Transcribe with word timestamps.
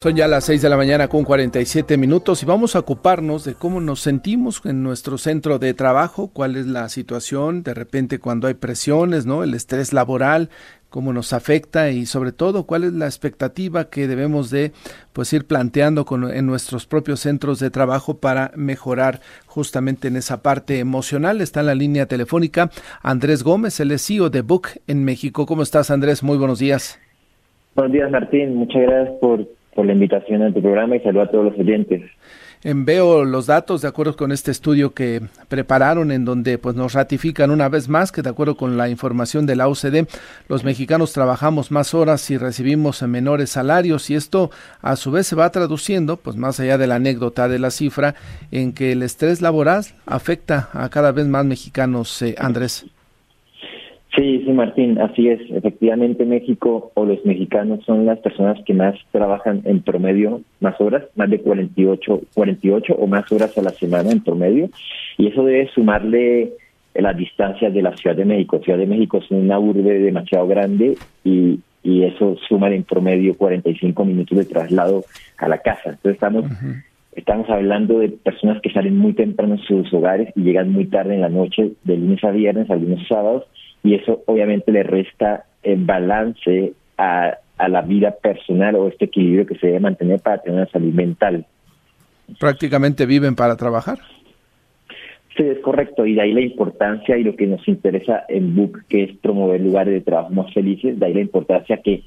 Son 0.00 0.14
ya 0.14 0.28
las 0.28 0.44
6 0.44 0.62
de 0.62 0.68
la 0.68 0.76
mañana 0.76 1.08
con 1.08 1.24
47 1.24 1.96
minutos 1.96 2.44
y 2.44 2.46
vamos 2.46 2.76
a 2.76 2.78
ocuparnos 2.78 3.44
de 3.44 3.54
cómo 3.54 3.80
nos 3.80 3.98
sentimos 3.98 4.64
en 4.64 4.84
nuestro 4.84 5.18
centro 5.18 5.58
de 5.58 5.74
trabajo, 5.74 6.30
cuál 6.32 6.54
es 6.54 6.68
la 6.68 6.88
situación 6.88 7.64
de 7.64 7.74
repente 7.74 8.20
cuando 8.20 8.46
hay 8.46 8.54
presiones, 8.54 9.26
¿no? 9.26 9.42
El 9.42 9.54
estrés 9.54 9.92
laboral, 9.92 10.50
cómo 10.88 11.12
nos 11.12 11.32
afecta 11.32 11.90
y 11.90 12.06
sobre 12.06 12.30
todo 12.30 12.62
cuál 12.62 12.84
es 12.84 12.92
la 12.92 13.06
expectativa 13.06 13.90
que 13.90 14.06
debemos 14.06 14.50
de 14.50 14.70
pues 15.12 15.32
ir 15.32 15.46
planteando 15.46 16.04
con, 16.04 16.32
en 16.32 16.46
nuestros 16.46 16.86
propios 16.86 17.18
centros 17.18 17.58
de 17.58 17.70
trabajo 17.70 18.18
para 18.18 18.52
mejorar 18.54 19.18
justamente 19.46 20.06
en 20.06 20.14
esa 20.14 20.42
parte 20.44 20.78
emocional. 20.78 21.40
Está 21.40 21.58
en 21.58 21.66
la 21.66 21.74
línea 21.74 22.06
telefónica 22.06 22.70
Andrés 23.02 23.42
Gómez, 23.42 23.80
el 23.80 23.98
CEO 23.98 24.30
de 24.30 24.42
Book 24.42 24.68
en 24.86 25.04
México. 25.04 25.44
¿Cómo 25.44 25.64
estás 25.64 25.90
Andrés? 25.90 26.22
Muy 26.22 26.38
buenos 26.38 26.60
días. 26.60 27.00
Buenos 27.74 27.92
días 27.92 28.10
Martín, 28.12 28.54
muchas 28.54 28.82
gracias 28.82 29.18
por 29.20 29.57
por 29.78 29.86
la 29.86 29.92
invitación 29.92 30.42
a 30.42 30.52
tu 30.52 30.60
programa 30.60 30.96
y 30.96 31.00
saludo 31.02 31.22
a 31.22 31.30
todos 31.30 31.44
los 31.44 31.54
oyentes. 31.56 32.02
Veo 32.64 33.24
los 33.24 33.46
datos 33.46 33.80
de 33.80 33.86
acuerdo 33.86 34.16
con 34.16 34.32
este 34.32 34.50
estudio 34.50 34.92
que 34.92 35.22
prepararon 35.46 36.10
en 36.10 36.24
donde 36.24 36.58
pues 36.58 36.74
nos 36.74 36.94
ratifican 36.94 37.52
una 37.52 37.68
vez 37.68 37.88
más 37.88 38.10
que 38.10 38.20
de 38.20 38.28
acuerdo 38.28 38.56
con 38.56 38.76
la 38.76 38.88
información 38.88 39.46
de 39.46 39.54
la 39.54 39.68
OCDE 39.68 40.08
los 40.48 40.64
mexicanos 40.64 41.12
trabajamos 41.12 41.70
más 41.70 41.94
horas 41.94 42.28
y 42.32 42.38
recibimos 42.38 43.00
menores 43.04 43.50
salarios 43.50 44.10
y 44.10 44.16
esto 44.16 44.50
a 44.82 44.96
su 44.96 45.12
vez 45.12 45.28
se 45.28 45.36
va 45.36 45.48
traduciendo 45.52 46.16
pues 46.16 46.34
más 46.34 46.58
allá 46.58 46.76
de 46.76 46.88
la 46.88 46.96
anécdota 46.96 47.46
de 47.46 47.60
la 47.60 47.70
cifra 47.70 48.16
en 48.50 48.72
que 48.72 48.90
el 48.90 49.04
estrés 49.04 49.40
laboral 49.40 49.84
afecta 50.06 50.70
a 50.72 50.88
cada 50.88 51.12
vez 51.12 51.28
más 51.28 51.44
mexicanos 51.44 52.20
eh, 52.22 52.34
Andrés. 52.36 52.84
Sí, 54.18 54.42
sí, 54.44 54.52
Martín, 54.52 54.98
así 55.00 55.28
es. 55.28 55.40
Efectivamente, 55.48 56.24
México 56.24 56.90
o 56.94 57.04
los 57.04 57.24
mexicanos 57.24 57.84
son 57.84 58.04
las 58.04 58.18
personas 58.18 58.58
que 58.66 58.74
más 58.74 58.96
trabajan 59.12 59.62
en 59.64 59.80
promedio 59.80 60.40
más 60.58 60.80
horas, 60.80 61.04
más 61.14 61.30
de 61.30 61.40
48, 61.40 62.22
48 62.34 62.94
o 62.94 63.06
más 63.06 63.30
horas 63.30 63.56
a 63.56 63.62
la 63.62 63.70
semana 63.70 64.10
en 64.10 64.24
promedio. 64.24 64.70
Y 65.18 65.28
eso 65.28 65.44
debe 65.44 65.68
sumarle 65.68 66.50
las 66.94 67.16
distancias 67.16 67.72
de 67.72 67.80
la 67.80 67.96
Ciudad 67.96 68.16
de 68.16 68.24
México. 68.24 68.60
Ciudad 68.60 68.78
de 68.80 68.86
México 68.86 69.18
es 69.18 69.30
una 69.30 69.60
urbe 69.60 70.00
demasiado 70.00 70.48
grande 70.48 70.96
y, 71.22 71.60
y 71.84 72.02
eso 72.02 72.36
suma 72.48 72.74
en 72.74 72.82
promedio 72.82 73.36
45 73.36 74.04
minutos 74.04 74.36
de 74.36 74.46
traslado 74.46 75.04
a 75.36 75.46
la 75.48 75.58
casa. 75.58 75.90
Entonces 75.90 76.14
estamos... 76.14 76.44
Estamos 77.12 77.50
hablando 77.50 77.98
de 77.98 78.10
personas 78.10 78.62
que 78.62 78.70
salen 78.70 78.96
muy 78.96 79.12
temprano 79.12 79.54
en 79.54 79.60
sus 79.62 79.92
hogares 79.92 80.32
y 80.36 80.42
llegan 80.42 80.70
muy 80.70 80.84
tarde 80.84 81.14
en 81.14 81.22
la 81.22 81.28
noche, 81.28 81.72
de 81.82 81.96
lunes 81.96 82.22
a 82.22 82.30
viernes, 82.30 82.70
algunos 82.70 83.08
sábados, 83.08 83.44
y 83.82 83.94
eso 83.94 84.22
obviamente 84.26 84.72
le 84.72 84.82
resta 84.82 85.44
el 85.62 85.84
balance 85.84 86.72
a, 86.96 87.36
a 87.58 87.68
la 87.68 87.82
vida 87.82 88.12
personal 88.12 88.76
o 88.76 88.88
este 88.88 89.06
equilibrio 89.06 89.46
que 89.46 89.56
se 89.56 89.68
debe 89.68 89.80
mantener 89.80 90.20
para 90.20 90.38
tener 90.38 90.60
una 90.60 90.70
salud 90.70 90.92
mental. 90.92 91.46
Prácticamente 92.38 93.06
viven 93.06 93.34
para 93.34 93.56
trabajar. 93.56 93.98
Sí, 95.36 95.44
es 95.44 95.60
correcto, 95.60 96.04
y 96.04 96.14
de 96.14 96.22
ahí 96.22 96.32
la 96.32 96.40
importancia 96.40 97.16
y 97.16 97.22
lo 97.22 97.36
que 97.36 97.46
nos 97.46 97.66
interesa 97.68 98.24
en 98.28 98.56
Book, 98.56 98.84
que 98.88 99.04
es 99.04 99.16
promover 99.18 99.60
lugares 99.60 99.94
de 99.94 100.00
trabajo 100.00 100.30
más 100.30 100.52
felices, 100.52 100.98
de 100.98 101.06
ahí 101.06 101.14
la 101.14 101.20
importancia 101.20 101.76
que, 101.76 102.02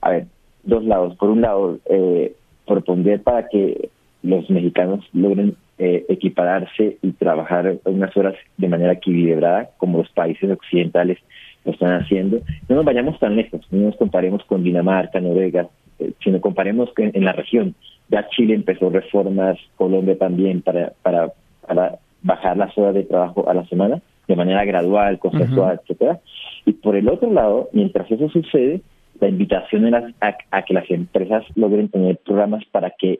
a 0.00 0.10
ver, 0.10 0.26
dos 0.64 0.84
lados. 0.84 1.16
Por 1.16 1.30
un 1.30 1.42
lado, 1.42 1.78
eh, 1.88 2.34
proponer 2.66 3.22
para 3.22 3.48
que 3.48 3.88
los 4.22 4.50
mexicanos 4.50 5.04
logren 5.12 5.56
eh, 5.84 6.06
equipararse 6.08 6.98
y 7.02 7.10
trabajar 7.10 7.74
unas 7.86 8.16
horas 8.16 8.36
de 8.56 8.68
manera 8.68 8.92
equilibrada, 8.92 9.70
como 9.78 9.98
los 9.98 10.08
países 10.10 10.48
occidentales 10.48 11.18
lo 11.64 11.72
están 11.72 12.00
haciendo. 12.00 12.38
No 12.68 12.76
nos 12.76 12.84
vayamos 12.84 13.18
tan 13.18 13.34
lejos, 13.34 13.66
no 13.72 13.86
nos 13.88 13.96
comparemos 13.96 14.44
con 14.44 14.62
Dinamarca, 14.62 15.20
Noruega, 15.20 15.66
eh, 15.98 16.12
sino 16.22 16.40
comparemos 16.40 16.90
en 16.96 17.24
la 17.24 17.32
región. 17.32 17.74
Ya 18.10 18.28
Chile 18.28 18.54
empezó 18.54 18.90
reformas, 18.90 19.58
Colombia 19.74 20.16
también, 20.16 20.62
para, 20.62 20.92
para, 21.02 21.32
para 21.66 21.98
bajar 22.22 22.56
las 22.56 22.78
horas 22.78 22.94
de 22.94 23.02
trabajo 23.02 23.50
a 23.50 23.54
la 23.54 23.66
semana 23.66 24.00
de 24.28 24.36
manera 24.36 24.64
gradual, 24.64 25.18
consensual, 25.18 25.80
etcétera. 25.82 26.20
Y 26.64 26.74
por 26.74 26.94
el 26.94 27.08
otro 27.08 27.28
lado, 27.32 27.70
mientras 27.72 28.08
eso 28.08 28.28
sucede, 28.28 28.82
la 29.18 29.28
invitación 29.28 29.92
es 29.92 30.14
a 30.20 30.62
que 30.62 30.74
las 30.74 30.88
empresas 30.92 31.44
logren 31.56 31.88
tener 31.88 32.18
programas 32.18 32.64
para 32.66 32.90
que 32.90 33.18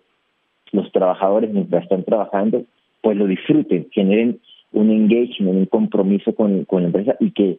los 0.73 0.91
trabajadores 0.93 1.53
mientras 1.53 1.85
están 1.85 2.05
trabajando, 2.05 2.65
pues 3.01 3.17
lo 3.17 3.27
disfruten, 3.27 3.89
generen 3.93 4.41
un 4.73 4.91
engagement, 4.91 5.57
un 5.57 5.67
compromiso 5.67 6.35
con, 6.35 6.65
con 6.65 6.83
la 6.83 6.89
empresa 6.89 7.17
y 7.21 7.31
que, 7.33 7.59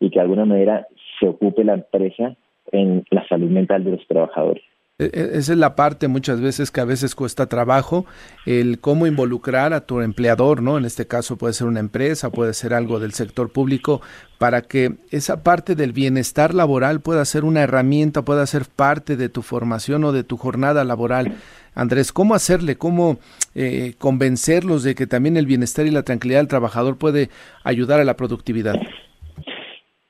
y 0.00 0.10
que 0.10 0.18
de 0.18 0.20
alguna 0.20 0.44
manera 0.44 0.86
se 1.20 1.28
ocupe 1.28 1.62
la 1.64 1.74
empresa 1.74 2.36
en 2.72 3.04
la 3.10 3.26
salud 3.28 3.50
mental 3.50 3.84
de 3.84 3.92
los 3.92 4.06
trabajadores. 4.06 4.62
E, 4.96 5.06
e, 5.06 5.38
esa 5.38 5.52
es 5.52 5.58
la 5.58 5.74
parte 5.74 6.06
muchas 6.06 6.40
veces 6.40 6.70
que 6.70 6.80
a 6.80 6.84
veces 6.84 7.16
cuesta 7.16 7.48
trabajo, 7.48 8.06
el 8.46 8.78
cómo 8.78 9.08
involucrar 9.08 9.72
a 9.72 9.80
tu 9.80 10.00
empleador, 10.00 10.62
¿no? 10.62 10.78
En 10.78 10.84
este 10.84 11.08
caso 11.08 11.36
puede 11.36 11.52
ser 11.52 11.66
una 11.66 11.80
empresa, 11.80 12.30
puede 12.30 12.54
ser 12.54 12.72
algo 12.72 13.00
del 13.00 13.12
sector 13.12 13.50
público, 13.50 14.00
para 14.38 14.62
que 14.62 14.94
esa 15.10 15.42
parte 15.42 15.74
del 15.74 15.92
bienestar 15.92 16.54
laboral 16.54 17.00
pueda 17.00 17.24
ser 17.24 17.44
una 17.44 17.62
herramienta, 17.62 18.22
pueda 18.22 18.46
ser 18.46 18.66
parte 18.66 19.16
de 19.16 19.28
tu 19.28 19.42
formación 19.42 20.04
o 20.04 20.12
de 20.12 20.22
tu 20.22 20.36
jornada 20.36 20.84
laboral. 20.84 21.34
Andrés, 21.74 22.12
¿cómo 22.12 22.34
hacerle, 22.34 22.76
cómo 22.76 23.18
eh, 23.54 23.94
convencerlos 23.98 24.84
de 24.84 24.94
que 24.94 25.06
también 25.06 25.36
el 25.36 25.46
bienestar 25.46 25.86
y 25.86 25.90
la 25.90 26.02
tranquilidad 26.02 26.40
del 26.40 26.48
trabajador 26.48 26.98
puede 26.98 27.28
ayudar 27.64 28.00
a 28.00 28.04
la 28.04 28.16
productividad? 28.16 28.74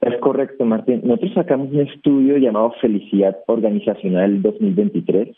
Es 0.00 0.20
correcto, 0.20 0.66
Martín. 0.66 1.00
Nosotros 1.04 1.32
sacamos 1.34 1.70
un 1.72 1.80
estudio 1.80 2.36
llamado 2.36 2.74
Felicidad 2.80 3.38
Organizacional 3.47 4.42
2023 4.42 5.28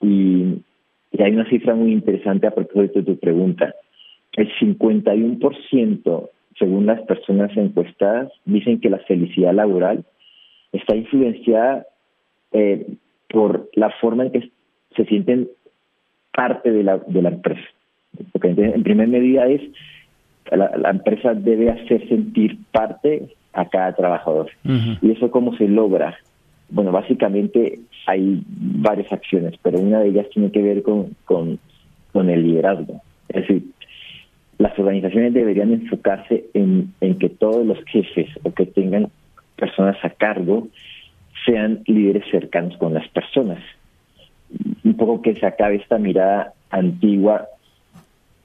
y, 0.00 0.62
hay 1.18 1.32
una 1.32 1.48
cifra 1.48 1.74
muy 1.74 1.92
interesante 1.92 2.46
a 2.46 2.50
propósito 2.50 2.98
de 2.98 3.04
tu 3.04 3.18
pregunta. 3.18 3.74
El 4.32 4.50
51%, 4.58 6.30
según 6.58 6.86
las 6.86 7.00
personas 7.02 7.56
encuestadas, 7.56 8.30
dicen 8.44 8.80
que 8.80 8.90
la 8.90 8.98
felicidad 8.98 9.54
laboral 9.54 10.04
está 10.72 10.94
influenciada 10.94 11.86
eh, 12.52 12.86
por 13.30 13.70
la 13.74 13.90
forma 14.00 14.24
en 14.24 14.32
que 14.32 14.50
se 14.94 15.04
sienten 15.06 15.48
parte 16.36 16.70
de 16.70 16.84
la, 16.84 16.98
de 16.98 17.22
la 17.22 17.30
empresa. 17.30 17.66
Porque 18.30 18.50
en 18.50 18.82
primer 18.84 19.08
medida 19.08 19.46
es 19.48 19.62
la, 20.52 20.70
la 20.76 20.90
empresa 20.90 21.34
debe 21.34 21.70
hacer 21.70 22.08
sentir 22.08 22.58
parte 22.70 23.34
a 23.52 23.68
cada 23.68 23.92
trabajador. 23.94 24.50
¿Y 25.02 25.10
eso 25.10 25.30
cómo 25.30 25.56
se 25.56 25.66
logra? 25.66 26.16
Bueno, 26.68 26.92
básicamente 26.92 27.80
hay 28.06 28.42
varias 28.46 29.10
acciones, 29.12 29.54
pero 29.62 29.78
una 29.78 30.00
de 30.00 30.10
ellas 30.10 30.26
tiene 30.32 30.50
que 30.50 30.62
ver 30.62 30.82
con, 30.82 31.16
con, 31.24 31.58
con 32.12 32.28
el 32.28 32.42
liderazgo. 32.42 33.00
Es 33.28 33.42
decir, 33.42 33.64
las 34.58 34.78
organizaciones 34.78 35.34
deberían 35.34 35.72
enfocarse 35.72 36.44
en, 36.54 36.92
en 37.00 37.18
que 37.18 37.28
todos 37.28 37.66
los 37.66 37.82
jefes 37.86 38.28
o 38.42 38.52
que 38.52 38.66
tengan 38.66 39.08
personas 39.56 39.96
a 40.04 40.10
cargo 40.10 40.68
sean 41.44 41.80
líderes 41.86 42.24
cercanos 42.30 42.76
con 42.76 42.94
las 42.94 43.08
personas. 43.08 43.58
Un 44.84 44.96
poco 44.96 45.22
que 45.22 45.34
se 45.34 45.46
acabe 45.46 45.76
esta 45.76 45.98
mirada 45.98 46.52
antigua 46.70 47.48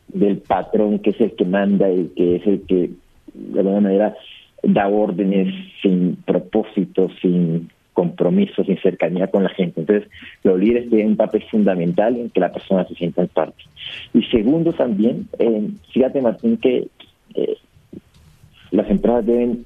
del 0.08 0.38
patrón 0.38 1.00
que 1.00 1.12
es 1.12 1.22
el 1.22 1.36
que 1.36 1.46
manda 1.46 1.90
y 1.90 2.12
que 2.16 2.36
es 2.38 2.48
el 2.48 2.62
que 2.64 2.92
de 3.34 3.60
alguna 3.60 3.82
manera 3.82 4.16
da 4.64 4.88
órdenes 4.88 5.54
sin 5.82 6.18
propósito, 6.18 7.10
sin 7.22 7.70
compromiso, 7.94 8.64
sin 8.64 8.78
cercanía 8.80 9.28
con 9.28 9.44
la 9.44 9.50
gente. 9.50 9.82
Entonces, 9.82 10.10
los 10.44 10.60
líderes 10.60 10.90
tienen 10.90 11.10
un 11.10 11.18
papel 11.18 11.44
fundamental 11.50 12.16
en 12.16 12.30
que 12.30 12.40
la 12.40 12.52
persona 12.52 12.86
se 12.86 12.96
sienta 12.96 13.22
en 13.22 13.28
parte. 13.28 13.64
Y 14.14 14.24
segundo 14.24 14.74
también, 14.74 15.28
eh, 15.40 15.70
fíjate 15.92 16.22
Martín 16.22 16.58
que 16.58 16.88
eh, 17.36 17.58
las 18.72 18.90
empresas 18.90 19.26
deben 19.26 19.66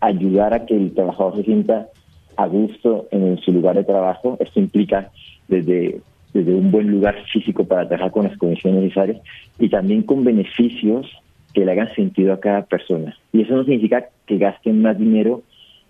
ayudar 0.00 0.54
a 0.54 0.66
que 0.66 0.76
el 0.76 0.92
trabajador 0.92 1.36
se 1.36 1.44
sienta 1.44 1.88
a 2.36 2.46
gusto 2.46 3.08
en 3.10 3.38
su 3.38 3.52
lugar 3.52 3.76
de 3.76 3.84
trabajo. 3.84 4.36
Esto 4.40 4.60
implica 4.60 5.10
desde, 5.48 6.00
desde 6.32 6.54
un 6.54 6.70
buen 6.70 6.90
lugar 6.90 7.16
físico 7.32 7.64
para 7.64 7.86
trabajar 7.86 8.10
con 8.12 8.24
las 8.24 8.36
condiciones 8.38 8.82
necesarias 8.82 9.20
y 9.58 9.68
también 9.68 10.02
con 10.02 10.24
beneficios 10.24 11.06
que 11.52 11.64
le 11.64 11.72
hagan 11.72 11.94
sentido 11.94 12.32
a 12.32 12.40
cada 12.40 12.62
persona. 12.62 13.16
Y 13.32 13.42
eso 13.42 13.54
no 13.54 13.64
significa 13.64 14.06
que 14.26 14.38
gasten 14.38 14.82
más 14.82 14.98
dinero 14.98 15.42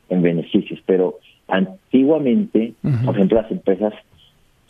en 0.09 0.23
beneficios, 0.23 0.81
pero 0.85 1.19
antiguamente, 1.49 2.75
por 3.05 3.15
ejemplo, 3.15 3.41
las 3.41 3.51
empresas 3.51 3.95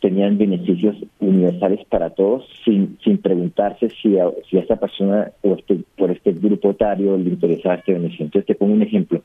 tenían 0.00 0.36
beneficios 0.36 0.96
universales 1.20 1.86
para 1.88 2.10
todos 2.10 2.44
sin, 2.64 2.98
sin 3.04 3.18
preguntarse 3.18 3.88
si 3.90 4.18
a, 4.18 4.28
si 4.50 4.58
esta 4.58 4.74
persona 4.76 5.30
o 5.42 5.54
este, 5.54 5.78
por 5.96 6.10
este 6.10 6.32
grupo 6.32 6.72
etario 6.72 7.16
le 7.16 7.30
interesaba 7.30 7.76
este 7.76 7.92
beneficio. 7.92 8.24
Entonces 8.24 8.46
te 8.46 8.54
pongo 8.56 8.74
un 8.74 8.82
ejemplo. 8.82 9.22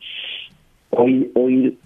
Hoy, 0.92 1.32
hoy 1.34 1.78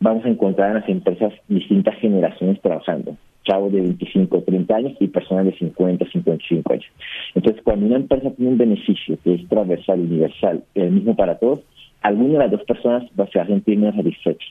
vamos 0.00 0.24
a 0.24 0.28
encontrar 0.28 0.70
en 0.70 0.80
las 0.80 0.88
empresas 0.88 1.32
distintas 1.48 1.96
generaciones 1.96 2.60
trabajando 2.60 3.16
chavos 3.44 3.72
de 3.72 3.80
25, 3.80 4.42
30 4.42 4.76
años 4.76 4.92
y 5.00 5.08
personas 5.08 5.46
de 5.46 5.56
50, 5.56 6.04
55 6.10 6.72
años. 6.72 6.86
Entonces, 7.34 7.62
cuando 7.62 7.86
una 7.86 7.96
empresa 7.96 8.30
tiene 8.36 8.52
un 8.52 8.58
beneficio 8.58 9.18
que 9.24 9.34
es 9.34 9.48
transversal, 9.48 10.00
universal, 10.00 10.62
el 10.74 10.90
mismo 10.90 11.16
para 11.16 11.38
todos, 11.38 11.60
alguna 12.02 12.34
de 12.34 12.38
las 12.38 12.50
dos 12.50 12.64
personas 12.64 13.04
va 13.18 13.24
a 13.24 13.46
sentir 13.46 13.78
más 13.78 13.94
satisfecha. 13.94 14.46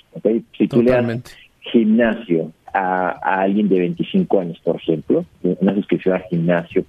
Si 0.57 0.67
tú 0.67 0.81
le 0.81 0.91
das 0.91 1.37
gimnasio 1.71 2.51
a, 2.73 3.41
alguien 3.41 3.69
de 3.69 3.79
25 3.79 4.39
años, 4.39 4.59
por 4.63 4.77
ejemplo, 4.77 5.25
una 5.43 5.75
suscripción 5.75 6.15
al 6.15 6.23
gimnasio, 6.23 6.83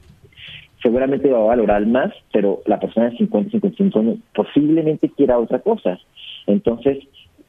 seguramente 0.82 1.30
va 1.30 1.40
a 1.40 1.44
valorar 1.44 1.86
más, 1.86 2.12
pero 2.32 2.62
la 2.66 2.80
persona 2.80 3.10
de 3.10 3.18
50, 3.18 3.50
55 3.52 3.98
años 3.98 4.18
posiblemente 4.34 5.10
quiera 5.10 5.38
otra 5.38 5.58
cosa. 5.58 5.98
Entonces, 6.46 6.98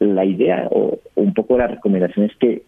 la 0.01 0.25
idea 0.25 0.67
o 0.71 0.99
un 1.15 1.33
poco 1.33 1.57
la 1.57 1.67
recomendación 1.67 2.25
es 2.25 2.35
que 2.37 2.63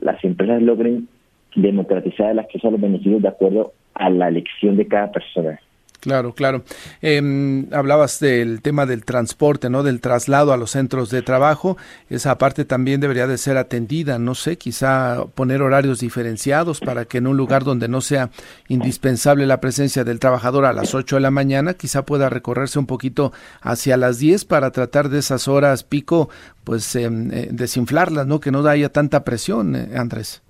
las 0.00 0.22
empresas 0.24 0.60
logren 0.62 1.08
democratizar 1.54 2.30
el 2.30 2.38
acceso 2.38 2.68
a 2.68 2.70
los 2.72 2.80
beneficios 2.80 3.22
de 3.22 3.28
acuerdo 3.28 3.72
a 3.94 4.10
la 4.10 4.28
elección 4.28 4.76
de 4.76 4.86
cada 4.86 5.12
persona. 5.12 5.60
Claro, 6.02 6.32
claro. 6.34 6.64
Eh, 7.00 7.64
hablabas 7.70 8.18
del 8.18 8.60
tema 8.60 8.86
del 8.86 9.04
transporte, 9.04 9.70
¿no? 9.70 9.84
Del 9.84 10.00
traslado 10.00 10.52
a 10.52 10.56
los 10.56 10.72
centros 10.72 11.10
de 11.10 11.22
trabajo. 11.22 11.76
Esa 12.10 12.38
parte 12.38 12.64
también 12.64 13.00
debería 13.00 13.28
de 13.28 13.38
ser 13.38 13.56
atendida. 13.56 14.18
No 14.18 14.34
sé, 14.34 14.58
quizá 14.58 15.26
poner 15.36 15.62
horarios 15.62 16.00
diferenciados 16.00 16.80
para 16.80 17.04
que 17.04 17.18
en 17.18 17.28
un 17.28 17.36
lugar 17.36 17.62
donde 17.62 17.86
no 17.86 18.00
sea 18.00 18.30
indispensable 18.66 19.46
la 19.46 19.60
presencia 19.60 20.02
del 20.02 20.18
trabajador 20.18 20.64
a 20.64 20.72
las 20.72 20.92
8 20.92 21.16
de 21.16 21.22
la 21.22 21.30
mañana, 21.30 21.74
quizá 21.74 22.04
pueda 22.04 22.28
recorrerse 22.28 22.80
un 22.80 22.86
poquito 22.86 23.32
hacia 23.60 23.96
las 23.96 24.18
10 24.18 24.44
para 24.46 24.72
tratar 24.72 25.08
de 25.08 25.20
esas 25.20 25.46
horas 25.46 25.84
pico, 25.84 26.30
pues 26.64 26.96
eh, 26.96 27.08
desinflarlas, 27.52 28.26
¿no? 28.26 28.40
Que 28.40 28.50
no 28.50 28.66
haya 28.66 28.88
tanta 28.88 29.22
presión, 29.22 29.76
eh, 29.76 29.90
Andrés. 29.94 30.42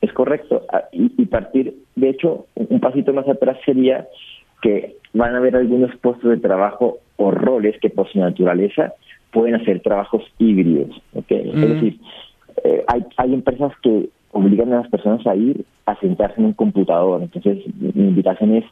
Es 0.00 0.12
correcto. 0.14 0.64
Ah, 0.72 0.84
y, 0.90 1.12
y 1.18 1.26
partir, 1.26 1.74
de 1.96 2.08
hecho, 2.08 2.46
un 2.54 2.80
pasito 2.80 3.12
más 3.12 3.28
atrás 3.28 3.58
sería 3.66 4.08
que 4.60 4.96
van 5.12 5.34
a 5.34 5.38
haber 5.38 5.56
algunos 5.56 5.94
puestos 5.96 6.30
de 6.30 6.36
trabajo 6.36 6.98
o 7.16 7.30
roles 7.30 7.78
que 7.80 7.90
por 7.90 8.08
su 8.08 8.18
naturaleza 8.18 8.92
pueden 9.32 9.54
hacer 9.54 9.80
trabajos 9.80 10.22
híbridos. 10.38 11.00
¿okay? 11.14 11.50
Es 11.50 11.56
mm. 11.56 11.60
decir, 11.60 12.00
eh, 12.64 12.84
hay, 12.88 13.04
hay 13.16 13.34
empresas 13.34 13.72
que 13.82 14.08
obligan 14.32 14.72
a 14.72 14.80
las 14.80 14.88
personas 14.88 15.26
a 15.26 15.34
ir 15.34 15.64
a 15.86 15.96
sentarse 15.96 16.40
en 16.40 16.46
un 16.46 16.52
computador. 16.52 17.22
Entonces, 17.22 17.58
mi 17.76 18.08
invitación 18.08 18.54
es 18.54 18.64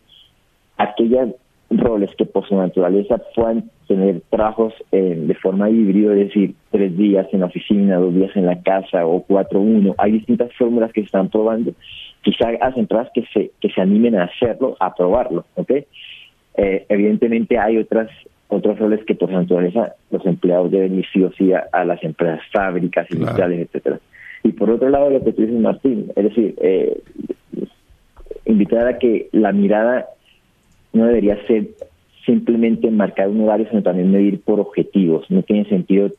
aquellas 0.77 1.31
roles 1.71 2.11
que 2.17 2.25
por 2.25 2.47
su 2.49 2.57
naturaleza 2.57 3.21
puedan 3.35 3.71
tener 3.87 4.23
trabajos 4.31 4.73
eh, 4.93 5.23
de 5.27 5.35
forma 5.35 5.69
híbrida, 5.69 6.13
es 6.13 6.29
decir, 6.29 6.55
tres 6.71 6.97
días 6.97 7.27
en 7.33 7.41
la 7.41 7.47
oficina, 7.47 7.97
dos 7.97 8.15
días 8.15 8.35
en 8.37 8.47
la 8.47 8.63
casa 8.63 9.05
o 9.07 9.23
cuatro 9.23 9.61
uno. 9.61 9.95
Hay 9.99 10.13
distintas 10.13 10.51
fórmulas 10.57 10.93
que 10.93 11.03
se 11.03 11.07
están 11.07 11.29
probando. 11.29 11.73
Quizá 12.23 12.49
hacen 12.61 12.81
entradas 12.81 13.11
que 13.15 13.25
se, 13.33 13.53
que 13.61 13.71
se 13.71 13.81
animen 13.81 14.17
a 14.17 14.25
hacerlo, 14.25 14.77
a 14.81 14.95
probarlo, 14.95 15.45
¿ok? 15.55 15.71
Eh, 16.57 16.87
evidentemente 16.89 17.59
hay 17.59 17.79
otras 17.79 18.11
otros 18.49 18.79
roles 18.79 19.05
que 19.05 19.15
por 19.15 19.31
naturaleza 19.31 19.95
los 20.11 20.25
empleados 20.27 20.71
deben 20.71 20.99
ir 20.99 21.07
sí 21.13 21.23
o 21.23 21.31
sí 21.33 21.53
a, 21.53 21.85
las 21.85 22.03
empresas, 22.03 22.41
fábricas, 22.51 23.07
industriales, 23.11 23.61
etcétera. 23.61 24.01
Y 24.43 24.53
por 24.53 24.71
otro 24.71 24.89
lado, 24.89 25.11
lo 25.11 25.23
que 25.23 25.33
tú 25.33 25.43
dices, 25.43 25.61
Martín, 25.61 26.11
es 26.17 26.25
decir, 26.25 26.55
eh, 26.61 26.99
invitar 28.47 28.89
a 28.89 28.99
que 28.99 29.29
la 29.33 29.53
mirada 29.53 30.07
no 30.95 31.07
debería 31.07 31.37
ser 31.47 31.69
simplemente 32.25 32.91
marcar 32.91 33.29
un 33.29 33.43
horario, 33.43 33.69
sino 33.69 33.83
también 33.83 34.11
medir 34.11 34.41
por 34.41 34.61
objetivos. 34.61 35.31
No 35.31 35.43
tiene 35.43 35.69
sentido 35.69 36.11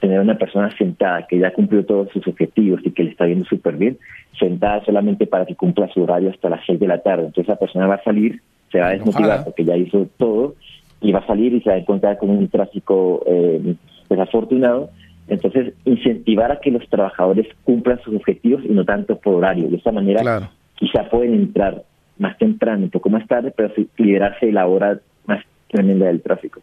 tener 0.00 0.20
una 0.20 0.38
persona 0.38 0.70
sentada 0.76 1.26
que 1.26 1.38
ya 1.38 1.52
cumplió 1.52 1.84
todos 1.84 2.08
sus 2.10 2.26
objetivos 2.26 2.80
y 2.84 2.90
que 2.92 3.04
le 3.04 3.10
está 3.10 3.24
viendo 3.24 3.44
súper 3.44 3.76
bien, 3.76 3.98
sentada 4.38 4.84
solamente 4.84 5.26
para 5.26 5.44
que 5.44 5.56
cumpla 5.56 5.88
su 5.88 6.02
horario 6.02 6.30
hasta 6.30 6.48
las 6.48 6.64
seis 6.66 6.78
de 6.78 6.86
la 6.86 6.98
tarde. 6.98 7.26
Entonces 7.26 7.48
esa 7.48 7.58
persona 7.58 7.86
va 7.86 7.96
a 7.96 8.04
salir, 8.04 8.40
se 8.70 8.80
va 8.80 8.88
a 8.88 8.90
desmotivar 8.90 9.44
porque 9.44 9.64
ya 9.64 9.76
hizo 9.76 10.06
todo 10.16 10.54
y 11.00 11.12
va 11.12 11.20
a 11.20 11.26
salir 11.26 11.54
y 11.54 11.60
se 11.60 11.70
va 11.70 11.76
a 11.76 11.78
encontrar 11.78 12.18
con 12.18 12.30
un 12.30 12.48
tráfico 12.48 13.22
eh, 13.26 13.74
desafortunado. 14.08 14.90
Entonces, 15.28 15.74
incentivar 15.84 16.50
a 16.50 16.60
que 16.60 16.70
los 16.70 16.88
trabajadores 16.88 17.46
cumplan 17.64 18.00
sus 18.02 18.16
objetivos 18.16 18.64
y 18.64 18.68
no 18.68 18.84
tanto 18.84 19.18
por 19.18 19.34
horario. 19.34 19.68
De 19.68 19.76
esta 19.76 19.92
manera, 19.92 20.50
quizá 20.74 21.04
pueden 21.10 21.34
entrar 21.34 21.82
más 22.18 22.38
temprano, 22.38 22.84
un 22.84 22.90
poco 22.90 23.10
más 23.10 23.26
tarde, 23.26 23.52
pero 23.54 23.72
liberarse 23.98 24.46
de 24.46 24.52
la 24.52 24.66
hora 24.66 24.98
más 25.26 25.44
tremenda 25.68 26.06
del 26.06 26.22
tráfico. 26.22 26.60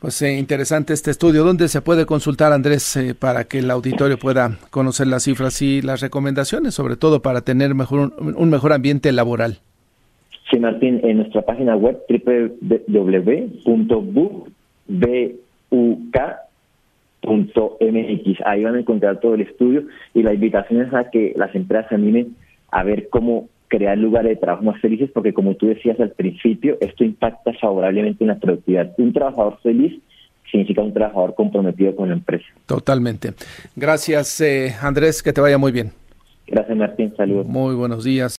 Pues 0.00 0.20
eh, 0.22 0.38
interesante 0.38 0.94
este 0.94 1.10
estudio. 1.10 1.44
¿Dónde 1.44 1.68
se 1.68 1.82
puede 1.82 2.06
consultar, 2.06 2.54
Andrés, 2.54 2.96
eh, 2.96 3.14
para 3.14 3.44
que 3.44 3.58
el 3.58 3.70
auditorio 3.70 4.18
pueda 4.18 4.56
conocer 4.70 5.06
las 5.06 5.24
cifras 5.24 5.60
y 5.60 5.82
las 5.82 6.00
recomendaciones, 6.00 6.72
sobre 6.72 6.96
todo 6.96 7.20
para 7.20 7.42
tener 7.42 7.74
mejor, 7.74 8.14
un, 8.18 8.48
mejor 8.48 8.72
ambiente 8.72 9.12
laboral? 9.12 9.58
Sí, 10.50 10.58
Martín, 10.58 11.02
en 11.04 11.18
nuestra 11.18 11.42
página 11.42 11.76
web 11.76 11.98
www.buk.mx. 12.08 13.26
Ahí 18.46 18.64
van 18.64 18.76
a 18.76 18.80
encontrar 18.80 19.20
todo 19.20 19.34
el 19.34 19.42
estudio 19.42 19.82
y 20.14 20.22
la 20.22 20.32
invitación 20.32 20.80
es 20.80 20.94
a 20.94 21.10
que 21.10 21.34
las 21.36 21.54
empresas 21.54 21.90
se 21.90 21.96
animen 21.96 22.36
a 22.70 22.84
ver 22.84 23.10
cómo 23.10 23.50
crear 23.70 23.96
lugares 23.96 24.30
de 24.30 24.36
trabajo 24.36 24.64
más 24.64 24.80
felices, 24.80 25.08
porque 25.14 25.32
como 25.32 25.54
tú 25.54 25.68
decías 25.68 25.98
al 26.00 26.10
principio, 26.10 26.76
esto 26.80 27.04
impacta 27.04 27.52
favorablemente 27.54 28.24
en 28.24 28.28
la 28.28 28.38
productividad. 28.38 28.92
Un 28.98 29.12
trabajador 29.12 29.58
feliz 29.62 29.98
significa 30.50 30.82
un 30.82 30.92
trabajador 30.92 31.34
comprometido 31.34 31.94
con 31.94 32.08
la 32.08 32.16
empresa. 32.16 32.44
Totalmente. 32.66 33.32
Gracias, 33.76 34.40
eh, 34.40 34.74
Andrés, 34.82 35.22
que 35.22 35.32
te 35.32 35.40
vaya 35.40 35.56
muy 35.56 35.72
bien. 35.72 35.92
Gracias, 36.48 36.76
Martín. 36.76 37.14
Saludos. 37.16 37.46
Muy 37.46 37.76
buenos 37.76 38.02
días. 38.02 38.28